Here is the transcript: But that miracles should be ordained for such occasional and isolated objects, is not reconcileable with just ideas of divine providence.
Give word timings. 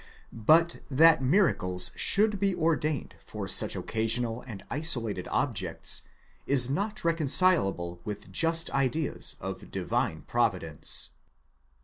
But 0.33 0.81
that 0.89 1.21
miracles 1.21 1.91
should 1.95 2.39
be 2.39 2.55
ordained 2.55 3.13
for 3.19 3.47
such 3.47 3.75
occasional 3.75 4.41
and 4.47 4.65
isolated 4.67 5.27
objects, 5.27 6.01
is 6.47 6.71
not 6.71 7.03
reconcileable 7.05 8.01
with 8.03 8.31
just 8.31 8.71
ideas 8.71 9.35
of 9.39 9.69
divine 9.69 10.23
providence. 10.23 11.11